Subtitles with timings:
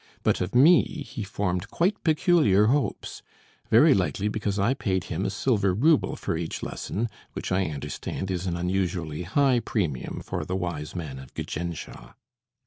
[0.23, 3.21] But of me he formed quite peculiar hopes;
[3.69, 8.31] very likely because I paid him a silver ruble for each lesson, which I understand
[8.31, 12.15] is an unusually high premium for the Wise Man of Gjändsha.